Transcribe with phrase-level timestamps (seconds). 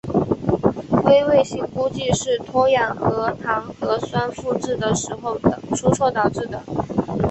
[1.05, 5.37] 微卫星估计是脱氧核糖核酸复制的时候
[5.75, 6.59] 出错导致的。